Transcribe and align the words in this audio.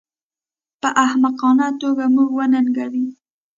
په 0.81 0.89
احمقانه 1.05 1.67
توګه 1.81 2.03
موږ 2.15 2.29
وننګوي 2.35 3.07